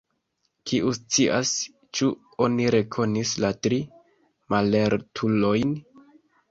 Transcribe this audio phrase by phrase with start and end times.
[0.69, 1.51] Kiu scias,
[1.99, 2.09] ĉu
[2.47, 3.81] oni rekonis la tri
[4.55, 5.81] mallertulojn?